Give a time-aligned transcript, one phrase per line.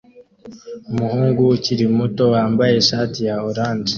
[0.91, 3.89] Umuhungu ukiri muto wambaye ishati ya orange